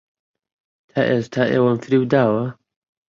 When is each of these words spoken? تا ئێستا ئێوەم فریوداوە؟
تا 0.89 1.01
ئێستا 1.09 1.43
ئێوەم 1.51 1.77
فریوداوە؟ 1.83 2.45